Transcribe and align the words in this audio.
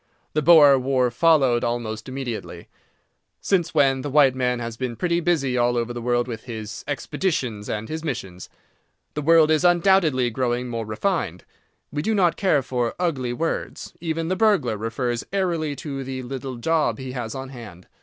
The 0.33 0.41
Boer 0.41 0.79
war 0.79 1.11
followed 1.11 1.63
almost 1.63 2.09
immediately. 2.09 2.67
Since 3.39 3.75
when 3.75 4.01
the 4.01 4.09
white 4.09 4.33
man 4.33 4.57
has 4.57 4.75
been 4.75 4.95
pretty 4.95 5.19
busy 5.19 5.59
all 5.59 5.77
over 5.77 5.93
the 5.93 6.01
world 6.01 6.27
with 6.27 6.45
his 6.45 6.83
"expeditions" 6.87 7.69
and 7.69 7.87
his 7.87 8.03
"missions." 8.03 8.49
The 9.13 9.21
world 9.21 9.51
is 9.51 9.63
undoubtedly 9.63 10.31
growing 10.31 10.69
more 10.69 10.87
refined. 10.87 11.45
We 11.91 12.01
do 12.01 12.15
not 12.15 12.35
care 12.35 12.63
for 12.63 12.95
ugly 12.97 13.31
words. 13.31 13.93
Even 14.01 14.27
the 14.27 14.35
burglar 14.35 14.75
refers 14.75 15.23
airily 15.31 15.75
to 15.75 16.03
the 16.03 16.23
"little 16.23 16.55
job" 16.55 16.97
he 16.97 17.11
has 17.11 17.35
on 17.35 17.49
hand. 17.49 17.85